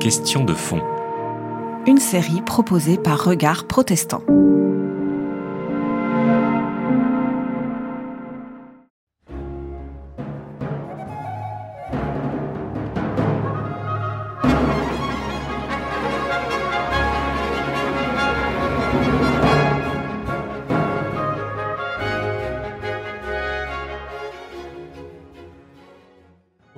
Question 0.00 0.44
de 0.44 0.54
fond. 0.54 0.82
Une 1.86 1.98
série 1.98 2.42
proposée 2.42 2.96
par 2.98 3.22
Regard 3.22 3.64
Protestant. 3.64 4.22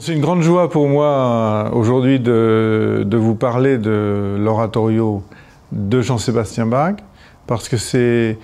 C'est 0.02 0.14
une 0.14 0.22
grande 0.22 0.40
joie 0.40 0.70
pour 0.70 0.88
moi 0.88 1.06
euh, 1.06 1.70
aujourd'hui 1.72 2.20
de, 2.20 3.06
vous 3.12 3.34
parler 3.34 3.76
de 3.76 4.34
l'oratorio 4.38 5.22
de 5.72 6.00
Jean-Sébastien 6.00 6.64
Bach, 6.64 6.94
parce 7.46 7.68
que 7.68 7.76
c'est 7.76 8.38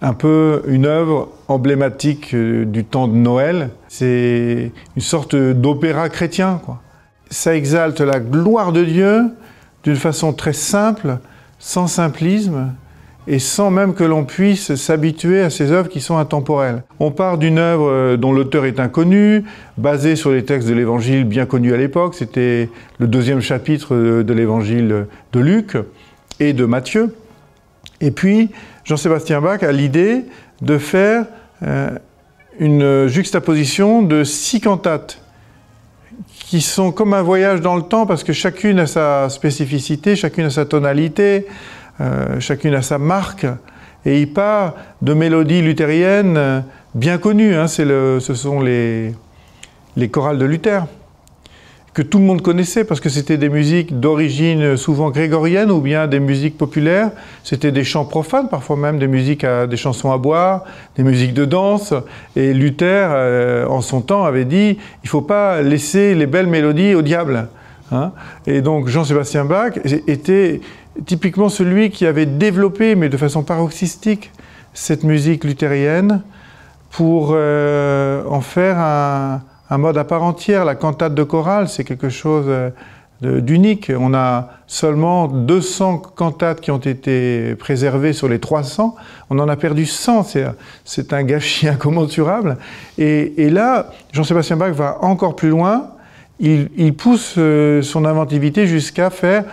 un 0.00 0.14
peu 0.14 0.62
une 0.68 0.86
œuvre 0.86 1.28
emblématique 1.48 2.32
euh, 2.32 2.64
du 2.64 2.86
temps 2.86 3.08
de 3.08 3.14
Noël. 3.14 3.68
C'est 3.88 4.72
une 4.96 5.02
sorte 5.02 5.36
d'opéra 5.36 6.08
chrétien. 6.08 6.58
Quoi. 6.64 6.80
Ça 7.28 7.54
exalte 7.54 8.00
la 8.00 8.18
gloire 8.18 8.72
de 8.72 8.82
Dieu 8.82 9.24
d'une 9.84 9.96
façon 9.96 10.32
très 10.32 10.54
simple, 10.54 11.18
sans 11.58 11.88
simplisme, 11.88 12.72
et 13.26 13.38
sans 13.38 13.70
même 13.70 13.94
que 13.94 14.04
l'on 14.04 14.24
puisse 14.24 14.74
s'habituer 14.74 15.42
à 15.42 15.50
ces 15.50 15.70
œuvres 15.70 15.88
qui 15.88 16.00
sont 16.00 16.16
intemporelles. 16.16 16.82
On 16.98 17.10
part 17.10 17.38
d'une 17.38 17.58
œuvre 17.58 17.88
euh, 17.88 18.16
dont 18.16 18.32
l'auteur 18.32 18.64
est 18.64 18.80
inconnu, 18.80 19.44
basée 19.78 20.16
sur 20.16 20.30
les 20.30 20.44
textes 20.44 20.68
de 20.68 20.74
l'Évangile 20.74 21.24
bien 21.24 21.46
connus 21.46 21.72
à 21.72 21.76
l'époque. 21.76 22.14
C'était 22.14 22.68
le 22.98 23.06
deuxième 23.06 23.40
chapitre 23.40 24.22
de 24.22 24.32
l'Évangile 24.32 25.06
de 25.32 25.40
Luc 25.40 25.76
et 26.40 26.52
de 26.52 26.64
Matthieu. 26.64 27.14
Et 28.00 28.10
puis, 28.10 28.50
Jean-Sébastien 28.84 29.40
Bach 29.40 29.62
a 29.62 29.70
l'idée 29.70 30.24
de 30.60 30.78
faire 30.78 31.26
euh, 31.62 31.90
une 32.58 33.06
juxtaposition 33.06 34.02
de 34.02 34.24
six 34.24 34.60
cantates 34.60 35.22
qui 36.34 36.60
sont 36.60 36.92
comme 36.92 37.14
un 37.14 37.22
voyage 37.22 37.60
dans 37.60 37.76
le 37.76 37.82
temps 37.82 38.04
parce 38.04 38.24
que 38.24 38.32
chacune 38.32 38.80
a 38.80 38.86
sa 38.86 39.28
spécificité, 39.28 40.16
chacune 40.16 40.46
a 40.46 40.50
sa 40.50 40.66
tonalité, 40.66 41.46
euh, 42.00 42.40
chacune 42.40 42.74
a 42.74 42.82
sa 42.82 42.98
marque, 42.98 43.46
et 44.04 44.20
il 44.20 44.32
part 44.32 44.74
de 45.00 45.14
mélodies 45.14 45.62
luthériennes 45.62 46.36
euh, 46.36 46.60
bien 46.94 47.18
connues. 47.18 47.54
Hein, 47.54 47.68
ce 47.68 48.18
sont 48.34 48.60
les, 48.60 49.14
les 49.96 50.08
chorales 50.08 50.38
de 50.38 50.44
Luther, 50.44 50.86
que 51.94 52.02
tout 52.02 52.18
le 52.18 52.24
monde 52.24 52.40
connaissait 52.40 52.84
parce 52.84 53.00
que 53.00 53.10
c'était 53.10 53.36
des 53.36 53.50
musiques 53.50 54.00
d'origine 54.00 54.76
souvent 54.76 55.10
grégorienne 55.10 55.70
ou 55.70 55.80
bien 55.80 56.06
des 56.06 56.20
musiques 56.20 56.56
populaires. 56.56 57.10
C'était 57.44 57.70
des 57.70 57.84
chants 57.84 58.06
profanes, 58.06 58.48
parfois 58.48 58.76
même 58.76 58.98
des 58.98 59.08
musiques, 59.08 59.44
à, 59.44 59.66
des 59.66 59.76
chansons 59.76 60.10
à 60.10 60.16
boire, 60.16 60.64
des 60.96 61.02
musiques 61.02 61.34
de 61.34 61.44
danse. 61.44 61.92
Et 62.34 62.54
Luther, 62.54 63.10
euh, 63.10 63.66
en 63.66 63.82
son 63.82 64.00
temps, 64.00 64.24
avait 64.24 64.46
dit 64.46 64.78
il 64.78 65.04
ne 65.04 65.08
faut 65.08 65.20
pas 65.20 65.60
laisser 65.60 66.14
les 66.14 66.26
belles 66.26 66.46
mélodies 66.46 66.94
au 66.94 67.02
diable. 67.02 67.48
Hein. 67.90 68.12
Et 68.46 68.62
donc 68.62 68.88
Jean-Sébastien 68.88 69.44
Bach 69.44 69.72
était 70.06 70.62
typiquement 71.06 71.48
celui 71.48 71.90
qui 71.90 72.06
avait 72.06 72.26
développé, 72.26 72.94
mais 72.94 73.08
de 73.08 73.16
façon 73.16 73.42
paroxystique, 73.42 74.30
cette 74.74 75.04
musique 75.04 75.44
luthérienne 75.44 76.22
pour 76.90 77.30
euh, 77.32 78.22
en 78.28 78.40
faire 78.40 78.78
un, 78.78 79.40
mode 79.78 79.96
à 79.96 80.04
part 80.04 80.22
entière. 80.22 80.64
La 80.64 80.74
cantate 80.74 81.14
de 81.14 81.22
chorale, 81.22 81.68
c'est 81.68 81.84
quelque 81.84 82.10
chose 82.10 82.44
euh, 82.48 82.70
d'unique. 83.40 83.90
On 83.96 84.14
a 84.14 84.50
seulement 84.66 85.28
200 85.28 85.98
cantates 86.14 86.60
qui 86.60 86.70
ont 86.70 86.78
été 86.78 87.54
préservées 87.54 88.12
sur 88.12 88.28
les 88.28 88.38
300. 88.38 88.94
On 89.30 89.38
en 89.38 89.48
a 89.48 89.56
perdu 89.56 89.86
100. 89.86 90.34
C'est 90.84 91.12
un 91.12 91.22
gâchis 91.22 91.68
incommensurable. 91.68 92.58
Et, 92.98 93.48
là, 93.50 93.90
Jean-Sébastien 94.12 94.56
Bach 94.56 94.72
va 94.72 94.98
encore 95.02 95.36
plus 95.36 95.50
loin. 95.50 95.88
Il, 96.40 96.94
pousse 96.94 97.36
euh, 97.38 97.82
son 97.82 98.04
inventivité 98.04 98.66
jusqu'à 98.66 99.10
faire 99.10 99.44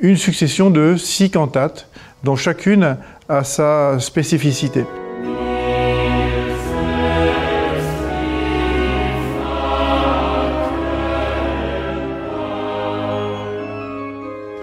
une 0.00 0.16
succession 0.16 0.70
de 0.70 0.96
six 0.96 1.30
cantates 1.30 1.88
dont 2.24 2.36
chacune 2.36 2.96
a 3.28 3.44
sa 3.44 3.98
spécificité. 3.98 4.84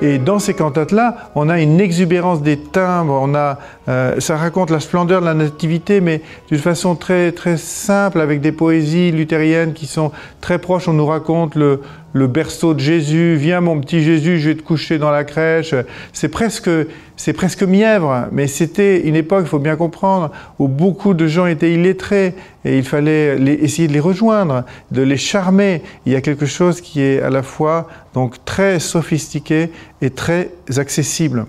Et 0.04 0.18
dans 0.18 0.38
ces 0.38 0.54
cantates-là, 0.54 1.30
on 1.34 1.48
a 1.48 1.62
une 1.62 1.80
exubérance 1.80 2.42
des 2.42 2.58
timbres, 2.58 3.18
on 3.22 3.34
a, 3.36 3.58
euh, 3.88 4.20
ça 4.20 4.36
raconte 4.36 4.70
la 4.70 4.82
splendeur 4.82 5.22
de 5.22 5.26
la 5.26 5.34
nativité, 5.34 6.02
mais 6.02 6.22
d'une 6.50 6.60
façon 6.60 6.96
très, 6.96 7.32
très 7.32 7.56
simple, 7.56 8.20
avec 8.20 8.42
des 8.42 8.52
poésies 8.52 9.14
luthériennes 9.14 9.72
qui 9.72 9.88
sont 9.88 10.12
très 10.42 10.60
proches. 10.60 10.90
On 10.90 10.94
nous 10.94 11.06
raconte 11.06 11.56
le, 11.56 11.80
le 12.14 12.28
berceau 12.28 12.76
de 12.76 12.80
Jésus, 12.80 13.36
viens 13.36 13.60
mon 13.60 13.80
petit 13.82 14.02
Jésus, 14.04 14.40
je 14.40 14.50
vais 14.50 14.56
te 14.56 14.62
coucher 14.62 15.00
dans 15.00 15.10
la 15.10 15.24
crèche. 15.24 15.74
C'est 16.14 16.30
presque, 16.30 16.70
c'est 17.18 17.34
presque 17.34 17.64
mièvre, 17.64 18.28
mais 18.32 18.48
c'était 18.48 19.02
une 19.08 19.16
époque, 19.16 19.42
il 19.46 19.50
faut 19.50 19.60
bien 19.60 19.76
comprendre, 19.76 20.32
où 20.60 20.68
beaucoup 20.68 21.16
de 21.16 21.28
gens 21.28 21.48
étaient 21.48 21.74
illettrés 21.74 22.36
et 22.66 22.78
il 22.78 22.84
fallait 22.84 23.38
essayer 23.62 23.88
de 23.88 23.94
les 23.94 24.00
rejoindre, 24.00 24.64
de 24.92 25.02
les 25.02 25.18
charmer. 25.18 25.82
Il 26.06 26.14
y 26.14 26.16
a 26.16 26.22
quelque 26.22 26.46
chose 26.46 26.82
qui 26.82 27.02
est 27.02 27.20
à 27.20 27.32
la 27.32 27.42
fois 27.42 27.88
donc 28.14 28.46
très 28.46 28.80
sophistiqué 28.80 29.72
et 30.02 30.12
très 30.12 30.52
accessible. 30.78 31.48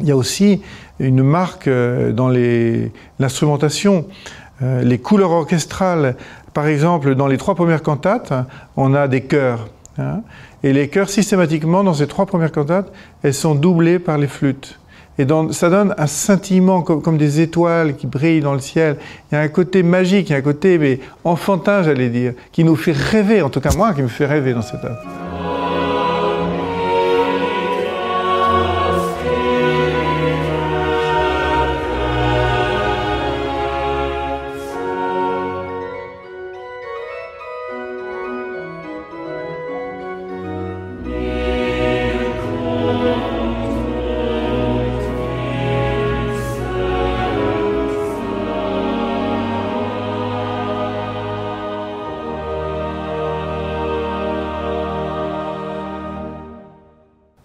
Il 0.00 0.06
y 0.06 0.12
a 0.12 0.16
aussi 0.16 0.60
une 1.00 1.22
marque 1.22 1.68
euh, 1.68 2.12
dans 2.12 2.28
l'instrumentation, 3.18 4.06
euh, 4.62 4.82
les 4.82 4.98
couleurs 4.98 5.30
orchestrales. 5.30 6.16
Par 6.52 6.66
exemple, 6.66 7.14
dans 7.14 7.26
les 7.26 7.38
trois 7.38 7.54
premières 7.54 7.82
cantates, 7.82 8.32
on 8.76 8.94
a 8.94 9.08
des 9.08 9.22
chœurs. 9.22 9.68
Hein? 9.98 10.22
Et 10.62 10.72
les 10.72 10.88
chœurs, 10.88 11.08
systématiquement, 11.08 11.84
dans 11.84 11.94
ces 11.94 12.06
trois 12.06 12.26
premières 12.26 12.52
cantates, 12.52 12.92
elles 13.22 13.34
sont 13.34 13.54
doublées 13.54 13.98
par 13.98 14.18
les 14.18 14.26
flûtes. 14.26 14.78
Et 15.18 15.26
ça 15.52 15.70
donne 15.70 15.94
un 15.96 16.06
scintillement 16.06 16.82
comme, 16.82 17.16
des 17.16 17.40
étoiles 17.40 17.96
qui 17.96 18.06
brillent 18.06 18.40
dans 18.40 18.52
le 18.52 18.60
ciel. 18.60 18.98
Il 19.30 19.34
y 19.34 19.38
a 19.38 19.40
un 19.40 19.48
côté 19.48 19.82
magique, 19.82 20.28
il 20.28 20.32
y 20.32 20.34
a 20.34 20.38
un 20.38 20.42
côté 20.42 20.76
mais, 20.76 21.00
enfantin, 21.24 21.82
j'allais 21.82 22.10
dire, 22.10 22.34
qui 22.52 22.64
nous 22.64 22.76
fait 22.76 22.92
rêver, 22.92 23.40
en 23.40 23.48
tout 23.48 23.60
cas 23.60 23.74
moi, 23.76 23.94
qui 23.94 24.02
me 24.02 24.08
fait 24.08 24.26
rêver 24.26 24.52
dans 24.52 24.62
cette 24.62 24.84
œuvre. 24.84 24.98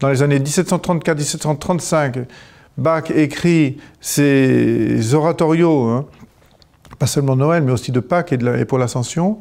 Dans 0.01 0.09
les 0.09 0.23
années 0.23 0.39
1734-1735, 0.39 2.25
Bach 2.77 3.11
écrit 3.11 3.77
ses 4.01 5.13
oratorios, 5.13 5.87
hein, 5.87 6.05
pas 6.97 7.05
seulement 7.05 7.35
Noël, 7.35 7.63
mais 7.63 7.71
aussi 7.71 7.91
de 7.91 7.99
Pâques 7.99 8.33
et, 8.33 8.65
pour 8.65 8.79
l'Ascension. 8.79 9.39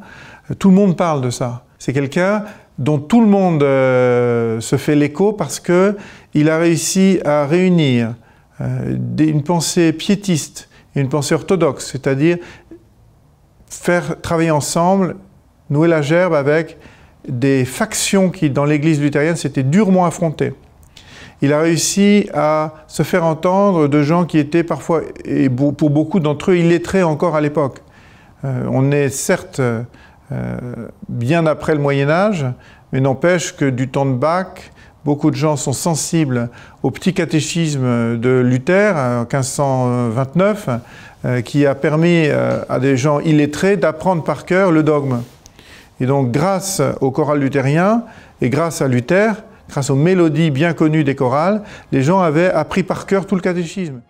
Tout 0.59 0.69
le 0.69 0.75
monde 0.75 0.95
parle 0.95 1.21
de 1.21 1.31
ça. 1.31 1.65
C'est 1.79 1.93
quelqu'un 1.93 2.45
dont 2.77 2.99
tout 2.99 3.21
le 3.21 3.27
monde 3.27 3.63
euh, 3.63 4.61
se 4.61 4.75
fait 4.75 4.95
l'écho 4.95 5.33
parce 5.33 5.59
qu'il 5.59 6.49
a 6.49 6.57
réussi 6.59 7.19
à 7.25 7.45
réunir 7.45 8.13
euh, 8.61 8.97
une 9.17 9.43
pensée 9.43 9.93
piétiste 9.93 10.69
et 10.95 11.01
une 11.01 11.09
pensée 11.09 11.33
orthodoxe, 11.33 11.89
c'est-à-dire 11.91 12.37
faire 13.67 14.21
travailler 14.21 14.51
ensemble, 14.51 15.15
nouer 15.71 15.87
la 15.87 16.03
gerbe 16.03 16.33
avec 16.33 16.77
des 17.27 17.65
factions 17.65 18.29
qui, 18.29 18.49
dans 18.49 18.65
l'Église 18.65 18.99
luthérienne, 18.99 19.35
s'étaient 19.35 19.63
durement 19.63 20.05
affrontées. 20.05 20.53
Il 21.43 21.53
a 21.53 21.59
réussi 21.59 22.29
à 22.33 22.73
se 22.87 23.01
faire 23.01 23.25
entendre 23.25 23.87
de 23.87 24.03
gens 24.03 24.25
qui 24.25 24.37
étaient 24.37 24.63
parfois, 24.63 25.01
et 25.25 25.49
pour 25.49 25.89
beaucoup 25.89 26.19
d'entre 26.19 26.51
eux, 26.51 26.57
illettrés 26.57 27.01
encore 27.01 27.35
à 27.35 27.41
l'époque. 27.41 27.79
Euh, 28.45 28.65
on 28.69 28.91
est 28.91 29.09
certes 29.09 29.59
euh, 29.59 29.81
bien 31.09 31.47
après 31.47 31.73
le 31.73 31.81
Moyen 31.81 32.09
Âge, 32.09 32.45
mais 32.91 33.01
n'empêche 33.01 33.55
que 33.55 33.69
du 33.69 33.87
temps 33.87 34.05
de 34.05 34.13
Bach, 34.13 34.71
beaucoup 35.03 35.31
de 35.31 35.35
gens 35.35 35.55
sont 35.55 35.73
sensibles 35.73 36.49
au 36.83 36.91
petit 36.91 37.13
catéchisme 37.13 38.17
de 38.17 38.41
Luther 38.45 38.95
en 38.95 39.21
1529, 39.21 40.69
euh, 41.25 41.41
qui 41.41 41.65
a 41.65 41.73
permis 41.73 42.27
à 42.27 42.79
des 42.79 42.97
gens 42.97 43.19
illettrés 43.19 43.77
d'apprendre 43.77 44.23
par 44.23 44.45
cœur 44.45 44.71
le 44.71 44.83
dogme. 44.83 45.21
Et 46.01 46.07
donc, 46.07 46.31
grâce 46.31 46.81
au 46.99 47.11
choral 47.11 47.39
luthérien 47.39 48.03
et 48.41 48.49
grâce 48.49 48.81
à 48.81 48.87
Luther, 48.87 49.43
grâce 49.69 49.91
aux 49.91 49.95
mélodies 49.95 50.49
bien 50.49 50.73
connues 50.73 51.03
des 51.03 51.13
chorales, 51.13 51.61
les 51.91 52.01
gens 52.01 52.19
avaient 52.19 52.49
appris 52.49 52.81
par 52.81 53.05
cœur 53.05 53.27
tout 53.27 53.35
le 53.35 53.41
catéchisme. 53.41 54.01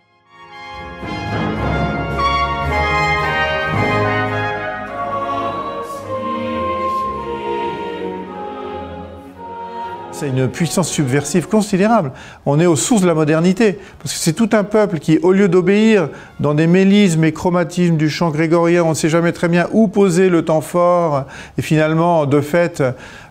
Une 10.28 10.48
puissance 10.48 10.88
subversive 10.88 11.48
considérable. 11.48 12.12
On 12.46 12.60
est 12.60 12.66
aux 12.66 12.76
sources 12.76 13.02
de 13.02 13.06
la 13.06 13.14
modernité, 13.14 13.78
parce 13.98 14.14
que 14.14 14.20
c'est 14.20 14.32
tout 14.32 14.50
un 14.52 14.64
peuple 14.64 14.98
qui, 14.98 15.18
au 15.18 15.32
lieu 15.32 15.48
d'obéir 15.48 16.08
dans 16.40 16.54
des 16.54 16.66
mélismes 16.66 17.24
et 17.24 17.32
chromatismes 17.32 17.96
du 17.96 18.10
chant 18.10 18.30
grégorien, 18.30 18.84
on 18.84 18.90
ne 18.90 18.94
sait 18.94 19.08
jamais 19.08 19.32
très 19.32 19.48
bien 19.48 19.68
où 19.72 19.88
poser 19.88 20.28
le 20.28 20.44
temps 20.44 20.60
fort, 20.60 21.24
et 21.58 21.62
finalement, 21.62 22.26
de 22.26 22.40
fait, 22.40 22.82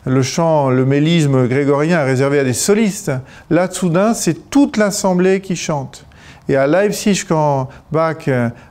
le 0.06 0.22
chant, 0.22 0.70
le 0.70 0.86
mélisme 0.86 1.48
grégorien 1.48 2.00
est 2.00 2.06
réservé 2.06 2.40
à 2.40 2.44
des 2.44 2.54
solistes. 2.54 3.12
Là, 3.50 3.70
soudain, 3.70 4.14
c'est 4.14 4.50
toute 4.50 4.78
l'assemblée 4.78 5.42
qui 5.42 5.56
chante. 5.56 6.06
Et 6.52 6.58
à 6.58 6.68
Leipzig, 6.68 7.24
quand 7.30 7.70
Bach 7.94 8.28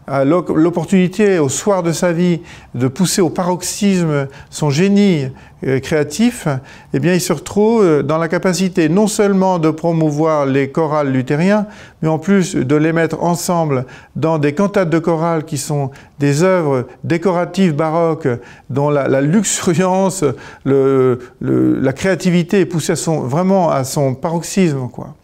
a 0.06 0.24
l'opportunité 0.26 1.38
au 1.38 1.48
soir 1.48 1.82
de 1.82 1.92
sa 1.92 2.12
vie 2.12 2.42
de 2.74 2.88
pousser 2.88 3.22
au 3.22 3.30
paroxysme 3.30 4.28
son 4.50 4.68
génie 4.68 5.28
euh, 5.66 5.80
créatif, 5.80 6.46
eh 6.92 6.98
bien, 6.98 7.14
il 7.14 7.22
se 7.22 7.32
retrouve 7.32 7.82
euh, 7.82 8.02
dans 8.02 8.18
la 8.18 8.28
capacité 8.28 8.90
non 8.90 9.06
seulement 9.06 9.58
de 9.58 9.70
promouvoir 9.70 10.44
les 10.44 10.70
chorales 10.70 11.10
luthériens, 11.10 11.66
mais 12.02 12.08
en 12.08 12.18
plus 12.18 12.54
de 12.54 12.76
les 12.76 12.92
mettre 12.92 13.22
ensemble 13.22 13.86
dans 14.14 14.36
des 14.36 14.52
cantates 14.52 14.90
de 14.90 14.98
chorale 14.98 15.46
qui 15.46 15.56
sont 15.56 15.90
des 16.18 16.42
œuvres 16.42 16.86
décoratives 17.02 17.74
baroques 17.74 18.28
dont 18.68 18.90
la, 18.90 19.22
luxuriance, 19.22 20.22
la 20.66 21.92
créativité 21.94 22.60
est 22.60 22.66
poussée 22.66 22.92
vraiment 23.06 23.70
à 23.70 23.84
son 23.84 24.14
paroxysme, 24.14 24.88
quoi 24.92 25.14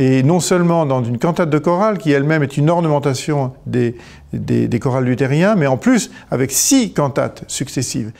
et 0.00 0.22
non 0.22 0.40
seulement 0.40 0.86
dans 0.86 1.04
une 1.04 1.18
cantate 1.18 1.50
de 1.50 1.58
chorale 1.58 1.98
qui 1.98 2.10
elle-même 2.10 2.42
est 2.42 2.56
une 2.56 2.70
ornementation 2.70 3.52
des, 3.66 3.96
des, 4.32 4.80
chorales 4.80 5.04
luthériens, 5.04 5.56
mais 5.56 5.66
en 5.66 5.76
plus 5.76 6.10
avec 6.30 6.52
six 6.52 6.94
cantates 6.94 7.44
successives. 7.48 8.10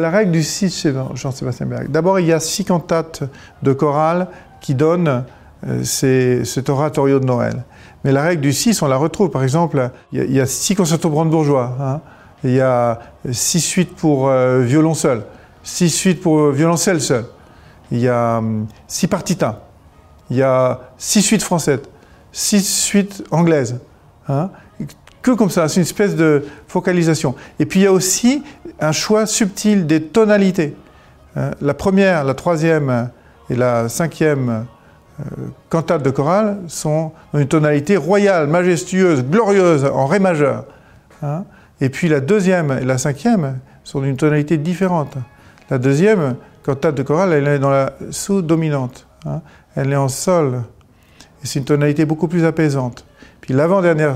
La 0.00 0.10
règle 0.10 0.32
du 0.32 0.42
6 0.42 0.80
chez 0.80 0.92
Jean-Sébastien 1.14 1.66
Berg. 1.66 1.90
D'abord, 1.90 2.18
il 2.18 2.26
y 2.26 2.32
a 2.32 2.40
six 2.40 2.64
cantates 2.64 3.22
de 3.62 3.72
chorale 3.72 4.28
qui 4.60 4.74
donnent 4.74 5.24
euh, 5.66 5.84
cet 5.84 6.68
oratorio 6.68 7.20
de 7.20 7.24
Noël. 7.24 7.64
Mais 8.04 8.12
la 8.12 8.22
règle 8.22 8.42
du 8.42 8.52
6, 8.52 8.80
on 8.82 8.88
la 8.88 8.96
retrouve. 8.96 9.30
Par 9.30 9.42
exemple, 9.42 9.90
il 10.12 10.32
y 10.32 10.40
a, 10.40 10.46
six 10.46 10.74
concertos 10.74 11.10
brandebourgeois. 11.10 11.76
Hein. 11.80 12.00
Il 12.44 12.52
y 12.52 12.60
a 12.60 12.98
six 13.30 13.60
suites 13.60 13.94
pour 13.94 14.28
euh, 14.28 14.60
violon 14.60 14.94
seul, 14.94 15.24
six 15.62 15.90
suites 15.90 16.22
pour 16.22 16.38
euh, 16.38 16.52
violoncelle 16.52 17.00
seul. 17.00 17.26
Il 17.90 17.98
y 17.98 18.08
a 18.08 18.38
hum, 18.38 18.66
six 18.86 19.06
partitas. 19.06 19.60
Il 20.30 20.36
y 20.36 20.42
a 20.42 20.80
six 20.96 21.22
suites 21.22 21.42
françaises, 21.42 21.80
six 22.32 22.62
suites 22.62 23.22
anglaises. 23.30 23.80
Hein 24.28 24.50
que 25.22 25.32
comme 25.32 25.50
ça, 25.50 25.68
c'est 25.68 25.76
une 25.76 25.82
espèce 25.82 26.16
de 26.16 26.46
focalisation. 26.66 27.34
Et 27.58 27.66
puis 27.66 27.80
il 27.80 27.82
y 27.84 27.86
a 27.86 27.92
aussi 27.92 28.42
un 28.80 28.92
choix 28.92 29.26
subtil 29.26 29.86
des 29.86 30.02
tonalités. 30.02 30.76
Euh, 31.36 31.52
la 31.60 31.74
première, 31.74 32.24
la 32.24 32.34
troisième 32.34 33.10
et 33.48 33.54
la 33.54 33.88
cinquième 33.88 34.66
euh, 35.20 35.24
cantate 35.68 36.02
de 36.02 36.10
chorale 36.10 36.58
sont 36.68 37.12
dans 37.32 37.38
une 37.38 37.48
tonalité 37.48 37.96
royale, 37.96 38.46
majestueuse, 38.48 39.24
glorieuse, 39.24 39.84
en 39.84 40.06
ré 40.06 40.18
majeur. 40.18 40.64
Hein. 41.22 41.44
Et 41.80 41.88
puis 41.88 42.08
la 42.08 42.20
deuxième 42.20 42.78
et 42.80 42.84
la 42.84 42.98
cinquième 42.98 43.58
sont 43.84 44.00
d'une 44.00 44.16
tonalité 44.16 44.56
différente. 44.56 45.14
La 45.68 45.78
deuxième 45.78 46.36
cantate 46.64 46.94
de 46.94 47.02
chorale, 47.02 47.32
elle 47.32 47.48
est 47.48 47.58
dans 47.58 47.70
la 47.70 47.92
sous-dominante. 48.10 49.06
Hein. 49.26 49.40
Elle 49.76 49.92
est 49.92 49.96
en 49.96 50.08
sol. 50.08 50.62
Et 51.42 51.46
c'est 51.46 51.58
une 51.58 51.64
tonalité 51.64 52.04
beaucoup 52.04 52.28
plus 52.28 52.44
apaisante. 52.44 53.04
Puis 53.40 53.54
l'avant-dernière 53.54 54.14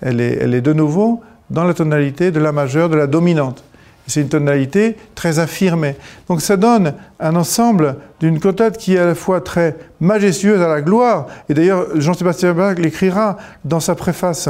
elle 0.00 0.20
est, 0.20 0.60
de 0.60 0.72
nouveau 0.72 1.22
dans 1.50 1.64
la 1.64 1.74
tonalité 1.74 2.30
de 2.30 2.40
la 2.40 2.52
majeure, 2.52 2.88
de 2.88 2.96
la 2.96 3.06
dominante. 3.06 3.64
C'est 4.06 4.20
une 4.20 4.28
tonalité 4.28 4.96
très 5.14 5.38
affirmée. 5.38 5.96
Donc 6.28 6.42
ça 6.42 6.56
donne 6.56 6.94
un 7.20 7.36
ensemble 7.36 7.96
d'une 8.20 8.38
cantate 8.38 8.76
qui 8.76 8.94
est 8.94 8.98
à 8.98 9.06
la 9.06 9.14
fois 9.14 9.40
très 9.40 9.76
majestueuse 10.00 10.60
à 10.60 10.68
la 10.68 10.82
gloire. 10.82 11.26
Et 11.48 11.54
d'ailleurs, 11.54 11.86
Jean-Sébastien 11.94 12.52
Bach 12.52 12.78
l'écrira 12.78 13.38
dans 13.64 13.80
sa 13.80 13.94
préface 13.94 14.48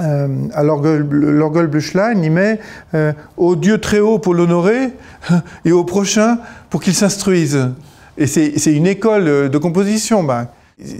euh, 0.00 0.28
à 0.52 0.62
l'Orgelbüchlein, 0.62 2.20
il 2.22 2.30
met 2.30 2.60
euh, 2.94 3.12
au 3.36 3.56
Dieu 3.56 3.78
très 3.78 4.00
haut 4.00 4.18
pour 4.18 4.34
l'honorer 4.34 4.90
et 5.64 5.72
au 5.72 5.84
prochain 5.84 6.38
pour 6.68 6.82
qu'il 6.82 6.94
s'instruise. 6.94 7.70
Et 8.18 8.26
c'est 8.26 8.72
une 8.72 8.86
école 8.86 9.50
de 9.50 9.58
composition. 9.58 10.26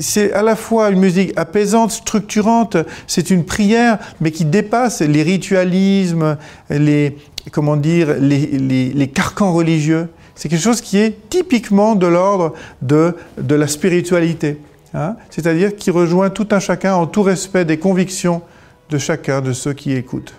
C'est 0.01 0.33
à 0.33 0.43
la 0.43 0.55
fois 0.55 0.91
une 0.91 1.01
musique 1.01 1.33
apaisante, 1.37 1.91
structurante, 1.91 2.77
c'est 3.07 3.31
une 3.31 3.45
prière, 3.45 3.99
mais 4.21 4.31
qui 4.31 4.45
dépasse 4.45 5.01
les 5.01 5.23
ritualismes, 5.23 6.37
les, 6.69 7.17
comment 7.51 7.77
dire, 7.77 8.15
les, 8.19 9.11
carcans 9.13 9.53
religieux. 9.53 10.09
C'est 10.35 10.49
quelque 10.49 10.63
chose 10.63 10.81
qui 10.81 10.99
est 10.99 11.29
typiquement 11.31 11.95
de 11.95 12.07
l'ordre 12.07 12.53
de, 12.83 13.15
la 13.49 13.67
spiritualité, 13.67 14.59
hein. 14.93 15.17
c'est-à-dire 15.31 15.75
qui 15.77 15.91
rejoint 15.91 16.31
tout 16.31 16.49
un 16.51 16.61
chacun 16.61 16.95
en 16.95 17.07
tout 17.07 17.23
respect 17.23 17.65
des 17.65 17.79
convictions 17.79 18.43
de 18.91 18.99
chacun 18.99 19.41
de 19.41 19.53
ceux 19.53 19.73
qui 19.73 19.93
écoutent. 19.93 20.35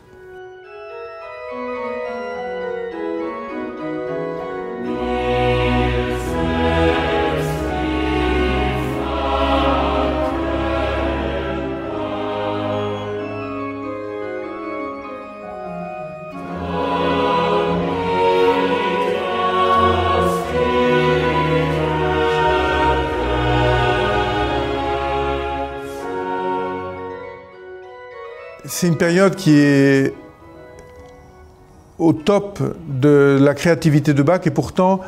C'est 28.80 28.86
une 28.86 28.98
période 28.98 29.34
qui 29.34 29.58
est 29.58 30.14
au 31.98 32.14
top 32.14 32.60
de 32.88 33.40
la 33.42 33.56
créativité 33.56 34.14
de 34.14 34.22
Bach 34.22 34.42
et 34.46 34.52
pourtant 34.52 35.02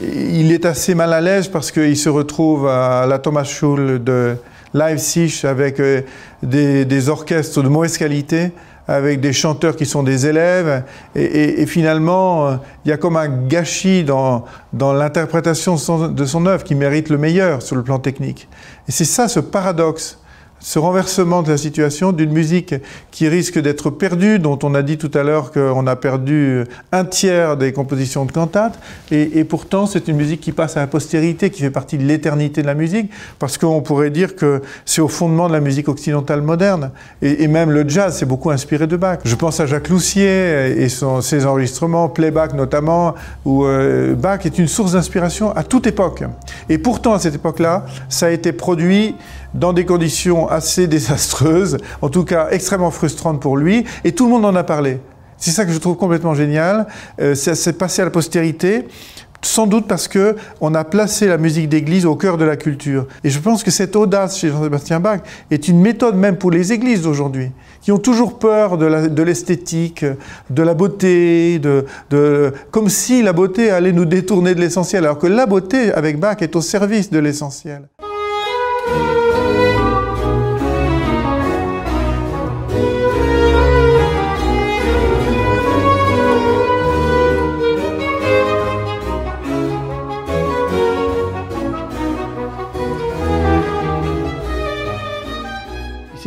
il 0.00 0.50
est 0.50 0.66
assez 0.66 0.96
mal 0.96 1.12
à 1.12 1.20
l'aise 1.20 1.46
parce 1.46 1.70
qu'il 1.70 1.96
se 1.96 2.08
retrouve 2.08 2.66
à 2.66 3.06
la 3.06 3.20
Thomasschule 3.20 4.02
de 4.02 4.34
Leipzig 4.74 5.42
avec 5.44 5.78
euh, 5.78 6.00
des, 6.42 7.08
orchestres 7.08 7.62
de 7.62 7.68
mauvaise 7.68 7.96
qualité, 7.96 8.50
avec 8.88 9.20
des 9.20 9.32
chanteurs 9.32 9.76
qui 9.76 9.86
sont 9.86 10.02
des 10.02 10.26
élèves 10.26 10.82
et, 11.14 11.64
finalement 11.66 12.58
il 12.84 12.88
y 12.88 12.92
a 12.92 12.96
comme 12.96 13.16
un 13.16 13.28
gâchis 13.28 14.02
dans, 14.02 14.44
dans 14.72 14.92
l'interprétation 14.92 15.76
de 16.08 16.24
son 16.24 16.46
œuvre 16.46 16.64
qui 16.64 16.74
mérite 16.74 17.10
le 17.10 17.18
meilleur 17.18 17.62
sur 17.62 17.76
le 17.76 17.84
plan 17.84 18.00
technique. 18.00 18.48
Et 18.88 18.90
c'est 18.90 19.04
ça 19.04 19.28
ce 19.28 19.38
paradoxe 19.38 20.18
ce 20.62 20.78
renversement 20.78 21.42
de 21.42 21.50
la 21.50 21.56
situation 21.56 22.12
d'une 22.12 22.30
musique 22.30 22.74
qui 23.10 23.28
risque 23.28 23.58
d'être 23.58 23.90
perdue, 23.90 24.38
dont 24.38 24.58
on 24.62 24.74
a 24.74 24.82
dit 24.82 24.96
tout 24.96 25.10
à 25.14 25.24
l'heure 25.24 25.50
qu'on 25.50 25.86
a 25.86 25.96
perdu 25.96 26.64
un 26.92 27.04
tiers 27.04 27.56
des 27.56 27.72
compositions 27.72 28.24
de 28.24 28.32
cantates, 28.32 28.78
et, 29.10 29.44
pourtant 29.44 29.86
c'est 29.86 30.08
une 30.08 30.16
musique 30.16 30.40
qui 30.40 30.52
passe 30.52 30.76
à 30.76 30.80
la 30.80 30.86
postérité, 30.86 31.50
qui 31.50 31.60
fait 31.60 31.70
partie 31.70 31.98
de 31.98 32.04
l'éternité 32.04 32.62
de 32.62 32.66
la 32.66 32.74
musique, 32.74 33.10
parce 33.38 33.58
qu'on 33.58 33.82
pourrait 33.82 34.10
dire 34.10 34.36
que 34.36 34.62
c'est 34.84 35.00
au 35.00 35.08
fondement 35.08 35.48
de 35.48 35.52
la 35.52 35.60
musique 35.60 35.88
occidentale 35.88 36.42
moderne, 36.42 36.92
et, 37.20 37.48
même 37.48 37.70
le 37.70 37.86
jazz 37.88 38.16
s'est 38.16 38.26
beaucoup 38.26 38.50
inspiré 38.50 38.86
de 38.86 38.96
Bach. 38.96 39.18
Je 39.24 39.34
pense 39.34 39.58
à 39.58 39.66
Jacques 39.66 39.88
Loussier 39.88 40.80
et 40.80 40.88
ses 40.88 41.44
enregistrements, 41.44 42.08
playback 42.08 42.54
notamment, 42.54 43.14
où 43.44 43.64
euh, 43.64 44.14
Bach 44.14 44.46
est 44.46 44.58
une 44.58 44.68
source 44.68 44.92
d'inspiration 44.92 45.54
à 45.56 45.64
toute 45.64 45.88
époque. 45.88 46.22
Et 46.68 46.78
pourtant 46.78 47.14
à 47.14 47.18
cette 47.18 47.34
époque-là, 47.34 47.84
ça 48.08 48.26
a 48.26 48.30
été 48.30 48.52
produit 48.52 49.16
dans 49.54 49.72
des 49.72 49.84
conditions 49.84 50.48
assez 50.48 50.86
désastreuses, 50.86 51.78
en 52.00 52.08
tout 52.08 52.24
cas 52.24 52.48
extrêmement 52.50 52.90
frustrantes 52.90 53.40
pour 53.40 53.56
lui, 53.56 53.84
et 54.04 54.12
tout 54.12 54.24
le 54.24 54.30
monde 54.30 54.44
en 54.44 54.54
a 54.54 54.64
parlé. 54.64 54.98
C'est 55.42 55.50
ça 55.50 55.64
que 55.64 55.72
je 55.72 55.78
trouve 55.78 55.96
complètement 55.96 56.34
génial. 56.34 56.86
Euh, 57.20 57.34
ça 57.34 57.56
s'est 57.56 57.72
passé 57.72 58.00
à 58.00 58.04
la 58.04 58.12
postérité. 58.12 58.86
sans 59.44 59.66
doute 59.66 59.88
parce 59.88 60.06
que 60.06 60.36
on 60.60 60.72
a 60.72 60.84
placé 60.84 61.26
la 61.26 61.36
musique 61.36 61.68
d'église 61.68 62.06
au 62.06 62.14
cœur 62.14 62.38
de 62.38 62.44
la 62.44 62.56
culture. 62.56 63.08
Et 63.24 63.30
je 63.30 63.40
pense 63.40 63.64
que 63.64 63.72
cette 63.72 63.96
audace 63.96 64.38
chez 64.38 64.50
Jean-Sébastien 64.50 65.00
Bach 65.00 65.18
est 65.50 65.66
une 65.66 65.80
méthode 65.80 66.14
même 66.14 66.36
pour 66.36 66.52
les 66.52 66.72
églises 66.72 67.02
d'aujourd'hui, 67.02 67.50
qui 67.80 67.90
ont 67.90 67.98
toujours 67.98 68.38
peur 68.38 68.78
de 68.78 69.22
l'esthétique, 69.24 70.04
de, 70.48 70.62
la 70.62 70.74
beauté, 70.74 71.58
de, 71.58 71.86
de, 72.10 72.52
comme 72.70 72.88
si 72.88 73.20
la 73.20 73.32
beauté 73.32 73.70
allait 73.70 73.90
nous 73.90 74.04
détourner 74.04 74.54
de 74.54 74.60
l'essentiel, 74.60 75.02
alors 75.02 75.18
que 75.18 75.26
la 75.26 75.46
beauté 75.46 75.92
avec 75.92 76.20
Bach 76.20 76.36
est 76.40 76.54
au 76.54 76.60
service 76.60 77.10
de 77.10 77.18
l'essentiel. 77.18 77.88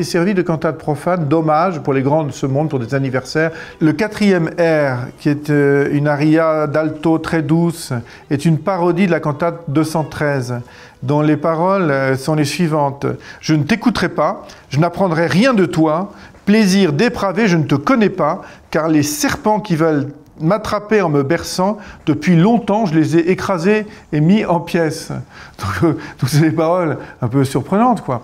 Servi 0.06 0.34
de 0.34 0.42
cantate 0.42 0.78
profane 0.78 1.26
d'hommage 1.28 1.80
pour 1.80 1.94
les 1.94 2.02
grands 2.02 2.24
de 2.24 2.32
ce 2.32 2.46
monde, 2.46 2.70
pour 2.70 2.80
des 2.80 2.96
anniversaires. 2.96 3.52
Le 3.80 3.92
quatrième 3.94 4.52
air, 4.58 5.08
qui 5.20 5.30
est 5.30 5.50
euh, 5.50 5.90
une 5.92 6.08
aria 6.08 6.68
d'alto 6.68 7.18
très 7.18 7.42
douce, 7.42 7.92
est 8.30 8.46
une 8.46 8.60
parodie 8.60 9.08
de 9.08 9.12
la 9.12 9.20
cantate 9.20 9.64
213, 9.68 10.62
dont 11.04 11.22
les 11.22 11.38
paroles 11.38 11.92
euh, 11.92 12.16
sont 12.16 12.36
les 12.36 12.46
suivantes. 12.46 13.06
Je 13.42 13.54
ne 13.54 13.64
t'écouterai 13.64 14.10
pas, 14.10 14.46
je 14.70 14.80
n'apprendrai 14.80 15.28
rien 15.28 15.54
de 15.54 15.66
toi, 15.66 16.12
plaisir 16.46 16.94
dépravé, 16.94 17.48
je 17.48 17.58
ne 17.58 17.64
te 17.64 17.76
connais 17.76 18.10
pas, 18.10 18.42
car 18.72 18.88
les 18.88 19.04
serpents 19.04 19.60
qui 19.60 19.76
veulent 19.76 20.08
m'attraper 20.40 21.02
en 21.02 21.10
me 21.10 21.24
berçant, 21.24 21.78
depuis 22.06 22.36
longtemps, 22.36 22.86
je 22.86 22.96
les 22.96 23.18
ai 23.18 23.32
écrasés 23.32 23.86
et 24.12 24.20
mis 24.20 24.46
en 24.46 24.60
pièces. 24.60 25.12
Donc, 25.60 25.84
euh, 25.84 25.98
c'est 26.28 26.42
des 26.42 26.52
paroles 26.52 26.98
un 27.22 27.28
peu 27.28 27.44
surprenantes, 27.44 28.02
quoi. 28.02 28.22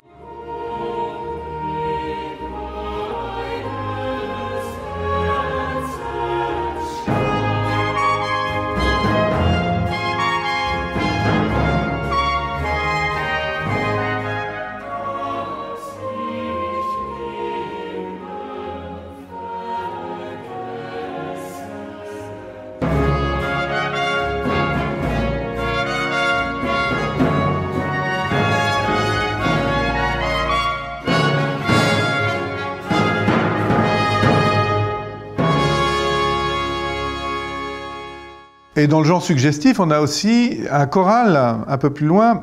Et 38.81 38.87
dans 38.87 38.97
le 38.97 39.05
genre 39.05 39.21
suggestif, 39.21 39.79
on 39.79 39.91
a 39.91 39.99
aussi 39.99 40.57
un 40.71 40.87
choral 40.87 41.39
un 41.67 41.77
peu 41.77 41.91
plus 41.91 42.07
loin, 42.07 42.41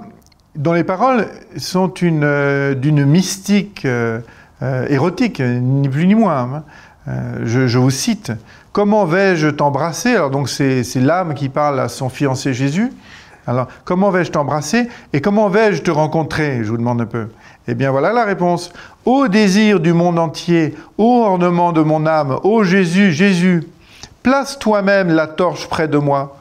dont 0.55 0.73
les 0.73 0.85
paroles 0.85 1.27
sont 1.57 1.93
euh, 2.01 2.75
d'une 2.77 3.05
mystique 3.05 3.85
euh, 3.85 4.21
euh, 4.63 4.87
érotique, 4.89 5.41
ni 5.41 5.89
plus 5.89 6.07
ni 6.07 6.15
moins. 6.15 6.63
Hein. 7.09 7.13
Je, 7.43 7.77
vous 7.77 7.91
cite 7.91 8.31
Comment 8.71 9.05
vais-je 9.05 9.49
t'embrasser? 9.49 10.15
Alors, 10.15 10.31
donc, 10.31 10.49
c'est 10.49 10.85
l'âme 10.95 11.35
qui 11.35 11.49
parle 11.49 11.81
à 11.81 11.89
son 11.89 12.09
fiancé 12.09 12.55
Jésus. 12.55 12.93
Alors, 13.49 13.67
comment 13.85 14.11
vais-je 14.11 14.31
t'embrasser? 14.31 14.89
Et 15.13 15.21
comment 15.21 15.49
vais-je 15.49 15.83
te 15.83 15.91
rencontrer? 15.91 16.61
Je 16.63 16.71
vous 16.71 16.77
demande 16.77 17.01
un 17.01 17.07
peu. 17.07 17.27
Eh 17.67 17.75
bien, 17.75 17.91
voilà 17.91 18.13
la 18.13 18.25
réponse. 18.25 18.73
Ô 19.05 19.27
désir 19.27 19.81
du 19.81 19.93
monde 19.93 20.21
entier, 20.21 20.77
ô 20.99 21.25
ornement 21.25 21.73
de 21.73 21.83
mon 21.83 22.07
âme, 22.07 22.39
ô 22.45 22.63
Jésus, 22.63 23.11
Jésus, 23.11 23.65
place 24.23 24.59
toi-même 24.59 25.09
la 25.11 25.27
torche 25.27 25.69
près 25.69 25.89
de 25.89 25.99
moi, 25.99 26.39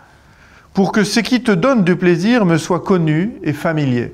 pour 0.74 0.91
que 0.91 1.03
ce 1.03 1.19
qui 1.19 1.41
te 1.41 1.51
donne 1.51 1.84
du 1.84 1.96
plaisir 1.96 2.46
me 2.46 2.57
soit 2.57 2.81
connu 2.81 3.34
et 3.43 3.53
familier. 3.53 4.13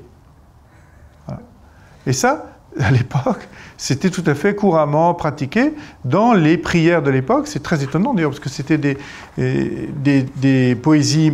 Et 2.06 2.12
ça, 2.12 2.46
à 2.78 2.90
l'époque, 2.90 3.48
c'était 3.76 4.10
tout 4.10 4.24
à 4.26 4.34
fait 4.34 4.54
couramment 4.54 5.14
pratiqué 5.14 5.74
dans 6.04 6.32
les 6.32 6.58
prières 6.58 7.02
de 7.02 7.10
l'époque. 7.10 7.46
C'est 7.46 7.62
très 7.62 7.82
étonnant 7.82 8.14
d'ailleurs, 8.14 8.30
parce 8.30 8.40
que 8.40 8.48
c'était 8.48 8.78
des, 8.78 8.96
des 9.36 10.74
poésies 10.74 11.32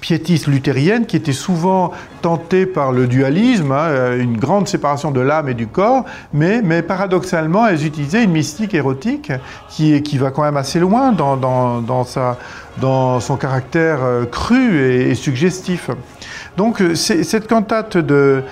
piétistes 0.00 0.46
luthériennes 0.46 1.06
qui 1.06 1.16
étaient 1.16 1.32
souvent 1.32 1.92
tentées 2.22 2.66
par 2.66 2.92
le 2.92 3.06
dualisme, 3.06 3.72
hein, 3.72 4.16
une 4.18 4.36
grande 4.36 4.68
séparation 4.68 5.10
de 5.10 5.20
l'âme 5.20 5.48
et 5.48 5.54
du 5.54 5.66
corps, 5.66 6.04
mais, 6.32 6.62
mais, 6.62 6.82
paradoxalement, 6.82 7.66
elles 7.66 7.86
utilisaient 7.86 8.24
une 8.24 8.32
mystique 8.32 8.74
érotique 8.74 9.32
qui, 9.68 10.02
qui 10.02 10.18
va 10.18 10.30
quand 10.30 10.42
même 10.42 10.56
assez 10.56 10.80
loin 10.80 11.12
dans, 11.12 11.36
dans, 11.36 11.80
dans, 11.80 12.04
sa, 12.04 12.38
dans 12.80 13.20
son 13.20 13.36
caractère 13.36 13.98
euh, 14.02 14.24
cru 14.24 14.78
et, 14.80 15.14
suggestif. 15.14 15.90
Donc 16.56 16.80
euh, 16.80 16.94
cette 16.94 17.48
cantate 17.48 17.96
de, 17.96 18.44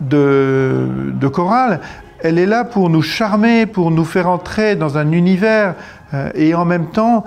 de, 0.00 1.28
chorale, 1.28 1.80
elle 2.20 2.38
est 2.38 2.46
là 2.46 2.64
pour 2.64 2.90
nous 2.90 3.02
charmer, 3.02 3.66
pour 3.66 3.90
nous 3.90 4.04
faire 4.04 4.28
entrer 4.28 4.76
dans 4.76 4.98
un 4.98 5.12
univers, 5.12 5.74
euh, 6.14 6.30
et 6.34 6.54
en 6.54 6.64
même 6.64 6.86
temps, 6.86 7.24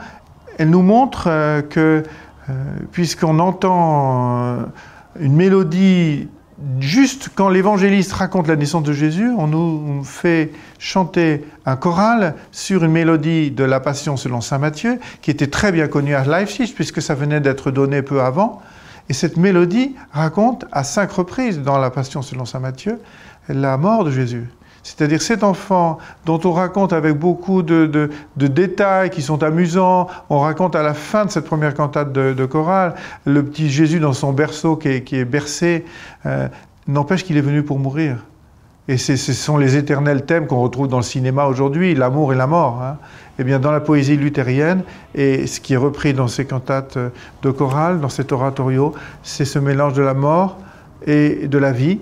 elle 0.58 0.70
nous 0.70 0.82
montre 0.82 1.26
que 1.70 1.80
euh, 1.80 2.04
puisqu'on 2.92 3.40
entend 3.40 4.44
euh, 4.44 4.64
une 5.20 5.36
mélodie 5.36 6.28
juste 6.80 7.30
quand 7.36 7.50
l'évangéliste 7.50 8.14
raconte 8.14 8.48
la 8.48 8.56
naissance 8.56 8.84
de 8.84 8.94
Jésus, 8.94 9.30
on 9.38 9.48
nous 9.48 10.04
fait 10.04 10.52
chanter 10.80 11.44
un 11.66 11.76
choral 11.76 12.36
sur 12.52 12.84
une 12.84 12.92
mélodie 12.92 13.52
de 13.52 13.64
la 13.64 13.80
Passion 13.80 14.16
selon 14.16 14.42
Saint 14.42 14.60
Matthieu, 14.60 15.00
qui 15.22 15.32
était 15.32 15.48
très 15.48 15.72
bien 15.72 15.88
connue 15.88 16.16
à 16.16 16.24
Leipzig, 16.24 16.74
puisque 16.74 17.02
ça 17.02 17.16
venait 17.16 17.42
d'être 17.42 17.72
donné 17.72 18.02
peu 18.02 18.22
avant. 18.22 18.62
Et 19.10 19.14
cette 19.14 19.38
mélodie 19.38 19.96
raconte 20.12 20.66
à 20.72 20.84
cinq 20.84 21.12
reprises 21.12 21.60
dans 21.62 21.78
la 21.78 21.92
Passion 21.92 22.22
selon 22.22 22.46
Saint 22.46 22.60
Matthieu 22.60 23.00
la 23.50 23.78
mort 23.78 24.04
de 24.04 24.12
Jésus. 24.12 24.46
C'est-à-dire 24.86 25.20
cet 25.20 25.44
enfant 25.44 25.98
dont 26.28 26.40
on 26.44 26.52
raconte 26.52 26.94
avec 26.94 27.18
beaucoup 27.18 27.64
de, 27.64 28.12
détails 28.38 29.10
qui 29.10 29.24
sont 29.24 29.42
amusants, 29.42 30.08
on 30.30 30.38
raconte 30.38 30.76
à 30.76 30.84
la 30.84 30.94
fin 30.94 31.26
de 31.26 31.32
cette 31.32 31.46
première 31.46 31.74
cantate 31.74 32.14
de, 32.14 32.46
chorale, 32.46 32.94
le 33.26 33.44
petit 33.44 33.72
Jésus 33.72 34.00
dans 34.00 34.14
son 34.14 34.32
berceau 34.32 34.76
qui 34.76 34.90
est, 34.90 35.26
bercé, 35.26 35.86
euh, 36.28 36.48
n'empêche 36.88 37.24
qu'il 37.24 37.36
est 37.36 37.42
venu 37.42 37.64
pour 37.64 37.80
mourir. 37.80 38.18
Et 38.88 38.98
ce 38.98 39.16
sont 39.16 39.58
les 39.58 39.76
éternels 39.76 40.24
thèmes 40.24 40.46
qu'on 40.46 40.62
retrouve 40.62 40.88
dans 40.88 40.98
le 40.98 41.04
cinéma 41.04 41.46
aujourd'hui, 41.46 41.96
l'amour 41.96 42.34
et 42.34 42.36
la 42.36 42.46
mort. 42.46 42.84
Hein. 42.84 42.98
Eh 43.40 43.44
bien, 43.44 43.58
dans 43.58 43.72
la 43.72 43.80
poésie 43.80 44.18
luthérienne, 44.18 44.84
et 45.16 45.48
ce 45.48 45.60
qui 45.62 45.74
est 45.74 45.78
repris 45.78 46.14
dans 46.14 46.28
ces 46.28 46.46
cantates 46.46 47.00
de 47.42 47.50
chorale, 47.50 48.00
dans 48.00 48.10
cet 48.10 48.32
oratorio, 48.32 48.94
c'est 49.24 49.46
ce 49.46 49.58
mélange 49.58 49.94
de 49.94 50.04
la 50.04 50.14
mort 50.14 50.60
et 51.08 51.48
de 51.48 51.58
la 51.58 51.72
vie, 51.72 52.02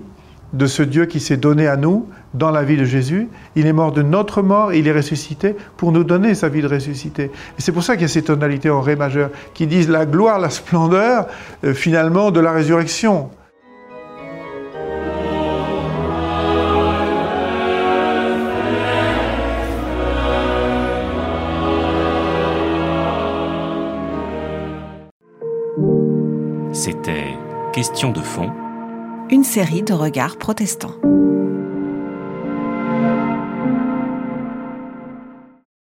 de 0.52 0.66
ce 0.66 0.82
Dieu 0.82 1.06
qui 1.06 1.18
s'est 1.18 1.38
donné 1.38 1.66
à 1.66 1.78
nous 1.78 2.06
dans 2.34 2.50
la 2.50 2.62
vie 2.62 2.76
de 2.76 2.84
Jésus. 2.84 3.28
Il 3.56 3.66
est 3.66 3.72
mort 3.72 3.92
de 3.92 4.02
notre 4.02 4.42
mort 4.42 4.72
et 4.72 4.78
il 4.78 4.88
est 4.88 4.92
ressuscité 4.92 5.56
pour 5.76 5.92
nous 5.92 6.04
donner 6.04 6.34
sa 6.34 6.48
vie 6.48 6.62
de 6.62 6.68
ressuscité. 6.68 7.24
Et 7.24 7.62
c'est 7.62 7.72
pour 7.72 7.82
ça 7.82 7.94
qu'il 7.94 8.02
y 8.02 8.04
a 8.04 8.08
ces 8.08 8.22
tonalités 8.22 8.70
en 8.70 8.80
ré 8.80 8.96
majeur 8.96 9.30
qui 9.54 9.66
disent 9.66 9.88
la 9.88 10.06
gloire, 10.06 10.38
la 10.38 10.50
splendeur, 10.50 11.26
euh, 11.64 11.74
finalement, 11.74 12.30
de 12.30 12.40
la 12.40 12.52
résurrection. 12.52 13.30
C'était 26.72 27.34
Question 27.72 28.12
de 28.12 28.20
fond 28.20 28.52
une 29.30 29.44
série 29.44 29.82
de 29.82 29.94
regards 29.94 30.36
protestants. 30.36 30.94